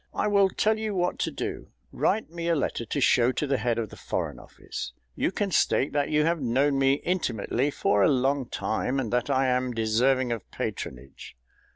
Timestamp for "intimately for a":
6.93-8.09